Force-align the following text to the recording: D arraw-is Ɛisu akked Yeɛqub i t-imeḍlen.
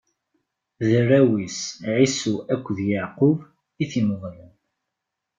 D 0.87 0.89
arraw-is 0.99 1.59
Ɛisu 1.93 2.33
akked 2.53 2.77
Yeɛqub 2.89 3.37
i 3.83 3.85
t-imeḍlen. 3.91 4.51